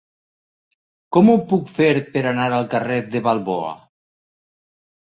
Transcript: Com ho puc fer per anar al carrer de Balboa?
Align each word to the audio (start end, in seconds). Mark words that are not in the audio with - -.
Com 1.17 1.29
ho 1.33 1.35
puc 1.53 1.69
fer 1.75 1.91
per 2.17 2.25
anar 2.33 2.49
al 2.59 2.67
carrer 2.73 2.99
de 3.13 3.23
Balboa? 3.31 3.79